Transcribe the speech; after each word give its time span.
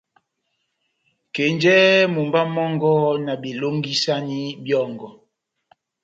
Kenjɛhɛ 1.35 1.99
mumba 2.13 2.41
mɔngɔ, 2.55 2.93
na 3.25 3.33
belongisani 3.41 4.39
byɔ́ngɔ, 4.63 5.07